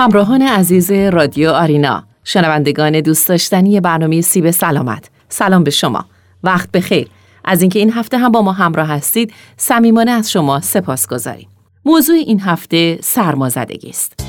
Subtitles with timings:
[0.00, 5.10] همراهان عزیز رادیو آرینا شنوندگان دوست داشتنی برنامه سیب سلامت.
[5.28, 6.04] سلام به شما.
[6.42, 7.08] وقت بخیر.
[7.44, 11.48] از اینکه این هفته هم با ما همراه هستید صمیمانه از شما سپاس گذاریم.
[11.84, 14.20] موضوع این هفته سرمازدگی است.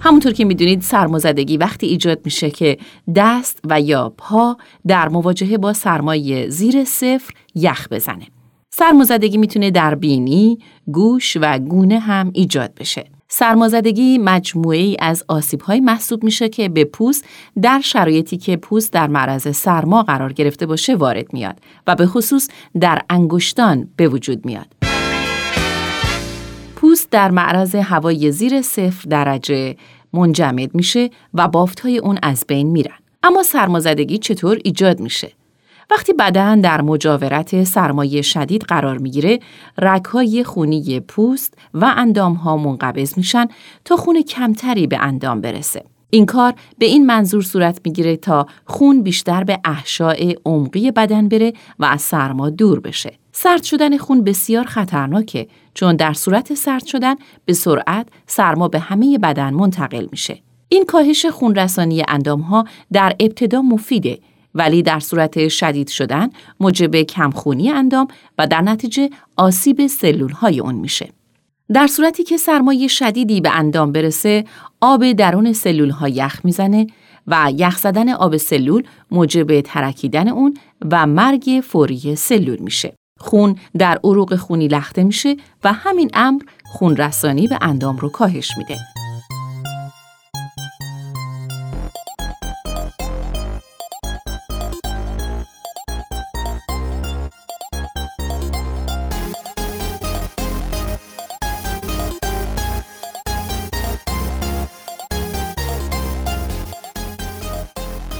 [0.00, 2.78] همونطور که می‌دونید سرمازدگی وقتی ایجاد میشه که
[3.16, 4.56] دست و یا پا
[4.86, 8.26] در مواجهه با سرمایه زیر صفر یخ بزنه.
[8.78, 10.58] سرمازدگی می‌تونه در بینی،
[10.92, 13.04] گوش و گونه هم ایجاد بشه.
[13.28, 17.24] سرمازدگی مجموعه ای از آسیب های محسوب میشه که به پوست
[17.62, 22.48] در شرایطی که پوست در معرض سرما قرار گرفته باشه وارد میاد و به خصوص
[22.80, 24.66] در انگشتان به وجود میاد.
[26.76, 29.76] پوست در معرض هوای زیر صفر درجه
[30.12, 32.98] منجمد میشه و بافت های اون از بین میرن.
[33.22, 35.32] اما سرمازدگی چطور ایجاد میشه؟
[35.90, 39.40] وقتی بدن در مجاورت سرمایه شدید قرار می‌گیره،
[39.78, 43.46] رگهای خونی پوست و اندام ها منقبض میشن
[43.84, 45.84] تا خون کمتری به اندام برسه.
[46.10, 51.52] این کار به این منظور صورت می‌گیره تا خون بیشتر به احشاء عمقی بدن بره
[51.78, 53.12] و از سرما دور بشه.
[53.32, 59.18] سرد شدن خون بسیار خطرناکه چون در صورت سرد شدن به سرعت سرما به همه
[59.18, 60.38] بدن منتقل میشه.
[60.68, 64.18] این کاهش خونرسانی اندام ها در ابتدا مفیده
[64.58, 66.30] ولی در صورت شدید شدن
[66.60, 68.08] موجب کمخونی اندام
[68.38, 71.08] و در نتیجه آسیب سلول های اون میشه.
[71.74, 74.44] در صورتی که سرمایه شدیدی به اندام برسه،
[74.80, 76.86] آب درون سلول ها یخ می‌زنه
[77.26, 80.56] و یخ زدن آب سلول موجب ترکیدن اون
[80.90, 82.94] و مرگ فوری سلول میشه.
[83.18, 88.50] خون در عروق خونی لخته میشه و همین امر خون رسانی به اندام رو کاهش
[88.58, 88.97] میده.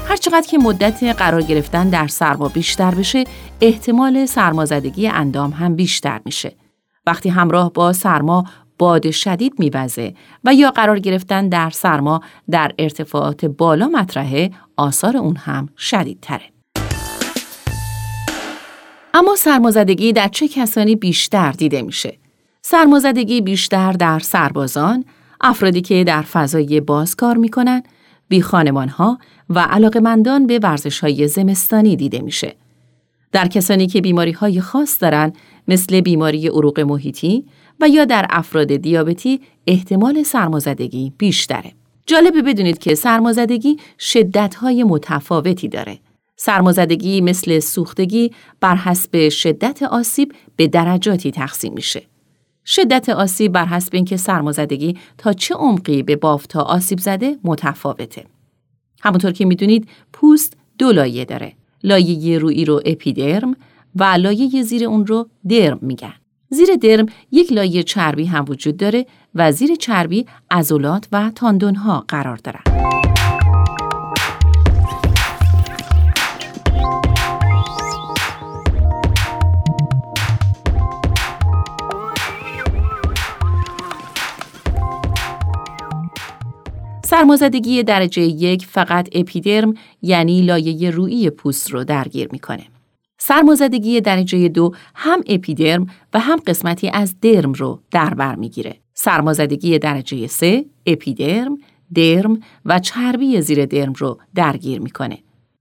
[0.08, 3.24] هرچقدر که مدت قرار گرفتن در سرما بیشتر بشه،
[3.60, 6.56] احتمال سرمازدگی اندام هم بیشتر میشه.
[7.06, 8.44] وقتی همراه با سرما
[8.78, 10.14] باد شدید میوزه
[10.44, 12.20] و یا قرار گرفتن در سرما
[12.50, 16.44] در ارتفاعات بالا مطرحه، آثار اون هم شدیدتره.
[19.14, 22.18] اما سرمازدگی در چه کسانی بیشتر دیده میشه؟
[22.62, 25.04] سرمازدگی بیشتر در سربازان،
[25.40, 27.82] افرادی که در فضای باز کار می‌کنن،
[28.28, 29.18] بی خانمان ها
[29.50, 32.54] و علاقمندان به ورزش های زمستانی دیده میشه.
[33.32, 35.32] در کسانی که بیماری های خاص دارن
[35.68, 37.44] مثل بیماری عروق محیطی
[37.80, 41.72] و یا در افراد دیابتی احتمال سرمازدگی بیشتره.
[42.06, 43.76] جالبه بدونید که سرمازدگی
[44.60, 45.98] های متفاوتی داره.
[46.36, 52.02] سرمازدگی مثل سوختگی بر حسب شدت آسیب به درجاتی تقسیم میشه.
[52.70, 58.24] شدت آسیب بر حسب اینکه سرمازدگی تا چه عمقی به بافت آسیب زده متفاوته.
[59.00, 61.52] همونطور که می‌دونید پوست دو لایه داره.
[61.82, 63.56] لایه روئی رو اپیدرم
[63.96, 66.14] و لایه زیر اون رو درم میگن.
[66.50, 72.04] زیر درم یک لایه چربی هم وجود داره و زیر چربی عضلات و تاندون ها
[72.08, 72.97] قرار دارن.
[87.18, 92.64] سرمازدگی درجه یک فقط اپیدرم یعنی لایه روئی پوست رو درگیر می‌کنه.
[93.18, 98.76] سرمازدگی درجه دو هم اپیدرم و هم قسمتی از درم رو در بر می‌گیره.
[98.94, 101.58] سرمازدگی درجه سه اپیدرم،
[101.94, 105.18] درم و چربی زیر درم رو درگیر می‌کنه.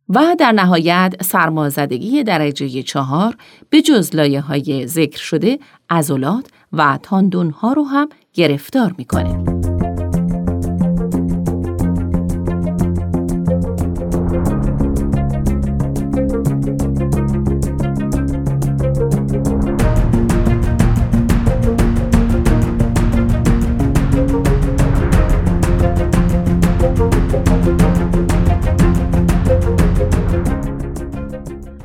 [0.10, 3.38] و در نهایت سرمازدگی درجه چهار
[3.70, 5.60] به جز لایه های ذکر شده
[5.90, 9.67] عضلات و تاندون ها رو هم گرفتار می‌کنه.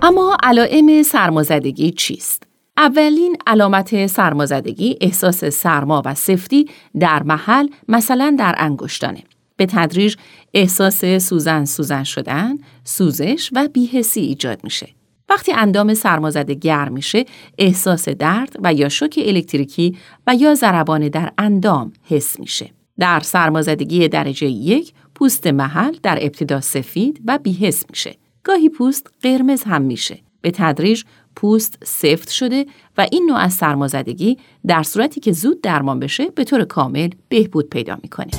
[0.04, 2.42] اما علائم سرمازدگی چیست؟
[2.76, 6.68] اولین علامت سرمازدگی احساس سرما و سفتی
[7.00, 9.22] در محل مثلا در انگشتانه.
[9.56, 10.16] به تدریج
[10.54, 14.88] احساس سوزن سوزن شدن، سوزش و بیهسی ایجاد میشه.
[15.28, 17.24] وقتی اندام سرمازده گرم میشه،
[17.58, 19.96] احساس درد و یا شوک الکتریکی
[20.26, 22.70] و یا ضربان در اندام حس میشه.
[22.98, 28.21] در سرمازدگی درجه یک پوست محل در ابتدا سفید و بیحس میشه.
[28.44, 30.18] گاهی پوست قرمز هم میشه.
[30.40, 31.02] به تدریج
[31.36, 32.66] پوست سفت شده
[32.98, 37.68] و این نوع از سرمازدگی در صورتی که زود درمان بشه به طور کامل بهبود
[37.68, 38.30] پیدا می‌کنه.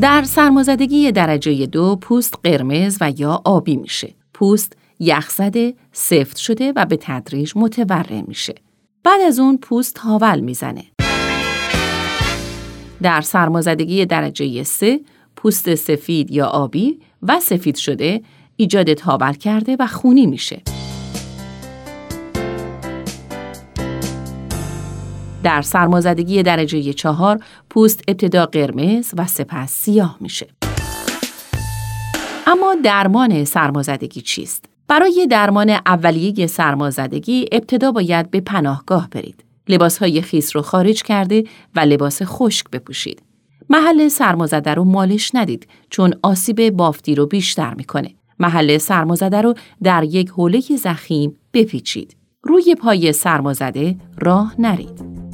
[0.00, 4.14] در سرمازدگی درجه دو پوست قرمز و یا آبی میشه.
[4.34, 8.54] پوست یخزده، سفت شده و به تدریج متورم میشه.
[9.04, 10.84] بعد از اون پوست هاول می‌زنه.
[13.02, 15.00] در سرمازدگی درجه سه
[15.42, 18.22] پوست سفید یا آبی و سفید شده
[18.56, 20.62] ایجاد تاول کرده و خونی میشه.
[25.42, 27.40] در سرمازدگی درجه چهار
[27.70, 30.46] پوست ابتدا قرمز و سپس سیاه میشه.
[32.46, 39.44] اما درمان سرمازدگی چیست؟ برای درمان اولیه سرمازدگی ابتدا باید به پناهگاه برید.
[39.68, 41.44] لباس های خیس رو خارج کرده
[41.74, 43.29] و لباس خشک بپوشید.
[43.72, 48.14] محل سرمازده رو مالش ندید چون آسیب بافتی رو بیشتر می‌کنه.
[48.38, 52.16] محل سرمازده رو در یک حوله زخیم بپیچید.
[52.42, 55.29] روی پای سرمازده راه نرید.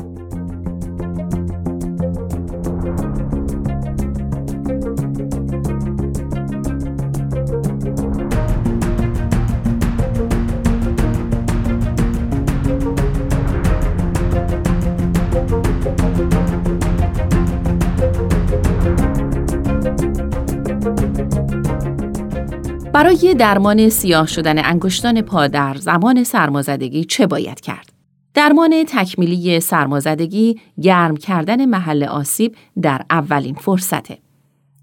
[23.06, 27.92] برای درمان سیاه شدن انگشتان پا در زمان سرمازدگی چه باید کرد؟
[28.34, 34.18] درمان تکمیلی سرمازدگی گرم کردن محل آسیب در اولین فرصته.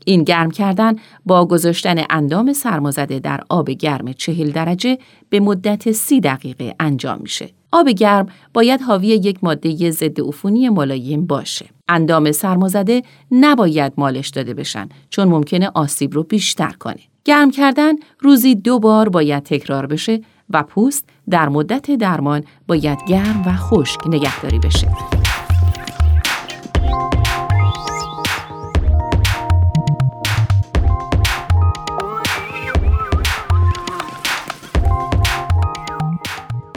[0.06, 4.98] این گرم کردن با گذاشتن اندام سرمازده در آب گرم چهل درجه
[5.30, 7.50] به مدت سی دقیقه انجام میشه.
[7.72, 11.66] آب گرم باید حاوی یک ماده ضد عفونی ملایم باشه.
[11.88, 17.13] اندام سرمازده نباید مالش داده بشن چون ممکنه آسیب رو بیشتر کنه.
[17.26, 23.44] گرم کردن روزی دو بار باید تکرار بشه و پوست در مدت درمان باید گرم
[23.46, 24.88] و خشک نگهداری بشه.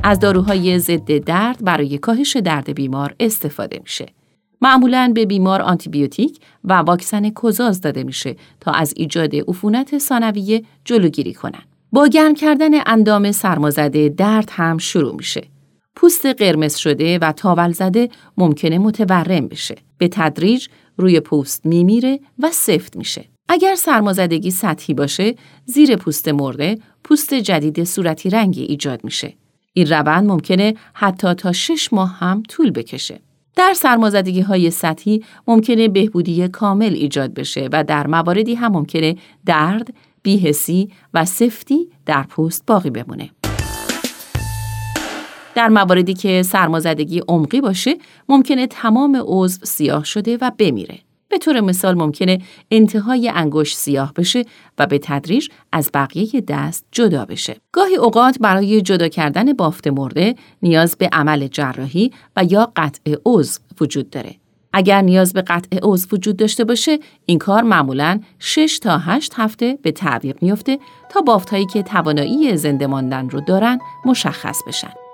[0.05, 4.16] از داروهای ضد درد برای کاهش درد بیمار استفاده میشه.
[4.61, 11.35] معمولا به بیمار آنتیبیوتیک و واکسن کوزاز داده میشه تا از ایجاد عفونت ثانویه جلوگیری
[11.35, 11.62] کنن.
[11.93, 15.44] با گرم کردن اندام سرمازده درد هم شروع میشه.
[15.97, 19.75] پوست قرمز شده و تاول زده ممکنه متورم بشه.
[19.99, 23.25] به تدریج روی پوست میمیره و سفت میشه.
[23.49, 29.35] اگر سرمازدگی سطحی باشه، زیر پوست مرده، پوست جدید صورتی رنگی ایجاد میشه.
[29.73, 33.21] این روند ممکنه حتی تا شش ماه هم طول بکشه.
[33.57, 39.95] در سرمازدگی های سطحی ممکنه بهبودی کامل ایجاد بشه و در مواردی هم ممکنه درد،
[40.23, 43.31] بیهسی و سفتی در پوست باقی بمونه.
[45.55, 47.97] در مواردی که سرمازدگی عمقی باشه
[48.29, 51.06] ممکنه تمام عضو سیاه شده و بمیره.
[51.37, 52.38] به طور مثال ممکنه
[52.71, 54.45] انتهای انگشت سیاه بشه
[54.78, 57.57] و به تدریج از بقیه دست جدا بشه.
[57.73, 63.61] گاهی اوقات برای جدا کردن بافت مرده نیاز به عمل جراحی و یا قطع عضو
[63.81, 64.35] وجود داره.
[64.73, 69.78] اگر نیاز به قطع عضو وجود داشته باشه این کار معمولا 6 تا 8 هفته
[69.83, 70.78] به تعویق میفته
[71.11, 75.06] تا بافتهایی که توانایی زنده ماندن رو دارن مشخص بشن.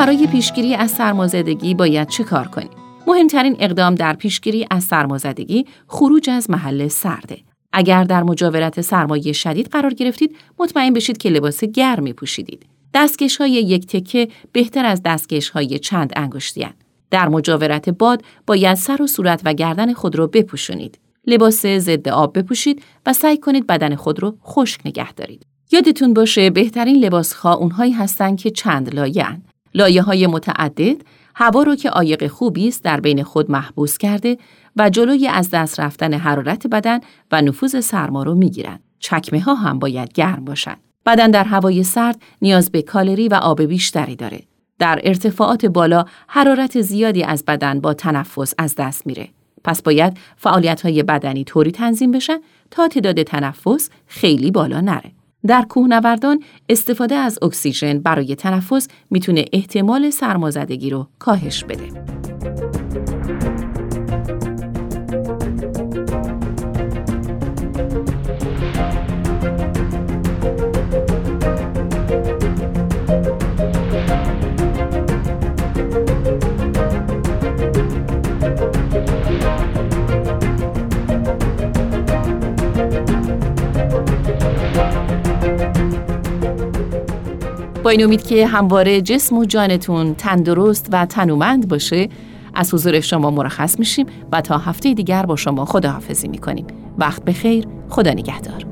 [0.00, 2.70] برای پیشگیری از سرمازدگی باید چه کار کنیم؟
[3.06, 7.38] مهمترین اقدام در پیشگیری از سرمازدگی خروج از محل سرده.
[7.72, 12.66] اگر در مجاورت سرمایه شدید قرار گرفتید، مطمئن بشید که لباس گرمی پوشیدید.
[12.94, 16.66] دستکش های یک تکه بهتر از دستکش های چند انگشتی
[17.10, 20.98] در مجاورت باد باید سر و صورت و گردن خود را بپوشونید.
[21.26, 25.46] لباس ضد آب بپوشید و سعی کنید بدن خود را خشک نگه دارید.
[25.72, 29.26] یادتون باشه بهترین لباس ها اونهایی هستند که چند لایه
[29.74, 30.96] لایه های متعدد
[31.34, 34.38] هوا رو که عایق خوبی است در بین خود محبوس کرده
[34.76, 37.00] و جلوی از دست رفتن حرارت بدن
[37.32, 38.82] و نفوذ سرما رو می‌گیرند.
[38.98, 40.80] چکمه ها هم باید گرم باشند.
[41.06, 44.40] بدن در هوای سرد نیاز به کالری و آب بیشتری داره.
[44.78, 49.28] در ارتفاعات بالا حرارت زیادی از بدن با تنفس از دست میره.
[49.64, 52.38] پس باید فعالیت های بدنی طوری تنظیم بشن
[52.70, 55.12] تا تعداد تنفس خیلی بالا نره.
[55.46, 62.09] در کوهنوردان استفاده از اکسیژن برای تنفس می‌تونه احتمال سرمازدگی رو کاهش بده.
[87.90, 92.08] این امید که همواره جسم و جانتون تندرست و تنومند باشه
[92.54, 96.66] از حضور شما مرخص میشیم و تا هفته دیگر با شما خداحافظی می‌کنیم.
[96.98, 98.64] وقت بخیر خدا نگهدار.